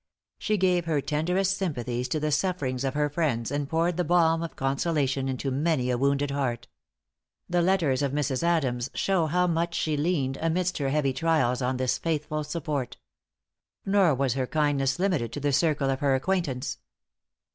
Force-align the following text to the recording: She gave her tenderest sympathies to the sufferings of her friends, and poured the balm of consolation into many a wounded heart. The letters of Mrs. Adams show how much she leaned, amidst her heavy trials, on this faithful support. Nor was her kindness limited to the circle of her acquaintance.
She 0.39 0.57
gave 0.57 0.85
her 0.85 0.99
tenderest 0.99 1.55
sympathies 1.55 2.07
to 2.07 2.19
the 2.19 2.31
sufferings 2.31 2.83
of 2.83 2.95
her 2.95 3.07
friends, 3.07 3.51
and 3.51 3.69
poured 3.69 3.97
the 3.97 4.03
balm 4.03 4.41
of 4.41 4.55
consolation 4.55 5.29
into 5.29 5.51
many 5.51 5.91
a 5.91 5.97
wounded 5.99 6.31
heart. 6.31 6.67
The 7.47 7.61
letters 7.61 8.01
of 8.01 8.11
Mrs. 8.11 8.41
Adams 8.41 8.89
show 8.95 9.27
how 9.27 9.45
much 9.45 9.75
she 9.75 9.95
leaned, 9.95 10.37
amidst 10.41 10.79
her 10.79 10.89
heavy 10.89 11.13
trials, 11.13 11.61
on 11.61 11.77
this 11.77 11.99
faithful 11.99 12.43
support. 12.43 12.97
Nor 13.85 14.15
was 14.15 14.33
her 14.33 14.47
kindness 14.47 14.97
limited 14.97 15.31
to 15.33 15.39
the 15.39 15.53
circle 15.53 15.91
of 15.91 15.99
her 15.99 16.15
acquaintance. 16.15 16.79